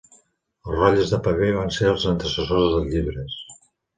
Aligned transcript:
Els 0.67 0.77
rotlles 0.77 1.11
de 1.15 1.19
paper 1.27 1.51
van 1.57 1.69
ser 1.77 1.91
els 1.91 2.07
antecessors 2.13 2.73
dels 2.77 2.91
llibres. 2.95 3.37